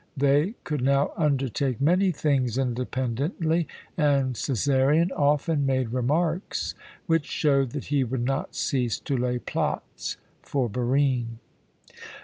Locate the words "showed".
7.27-7.69